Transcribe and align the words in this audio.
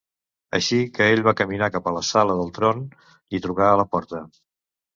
Així 0.59 0.79
que 0.95 1.09
ell 1.17 1.21
va 1.27 1.33
caminar 1.41 1.69
cap 1.75 1.91
a 1.91 1.93
la 1.99 2.03
sala 2.09 2.39
del 2.41 2.51
tron 2.57 2.83
i 3.39 3.45
trucà 3.47 3.71
a 3.71 3.79
la 3.85 3.89
porta. 3.95 4.27